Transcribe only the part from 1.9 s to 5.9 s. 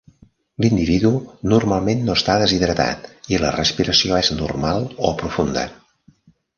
no està deshidratat i la respiració és normal o profunda.